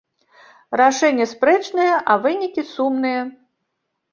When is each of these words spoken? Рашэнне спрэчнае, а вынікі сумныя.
Рашэнне 0.81 1.27
спрэчнае, 1.33 1.87
а 2.15 2.17
вынікі 2.25 2.61
сумныя. 2.73 3.21